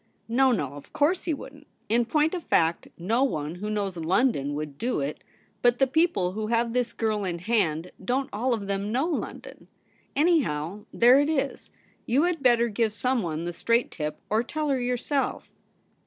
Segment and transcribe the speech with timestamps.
[0.41, 1.67] 'No, no; of course he wouldn't.
[1.87, 5.23] In point of fact, no one who knows London would do it.
[5.61, 9.67] But the people who have this girl in hand don't all of them know London.
[10.15, 11.69] Anyhow, there it is.
[12.07, 15.51] You had better give someone the straight tip, or tell her yourself.'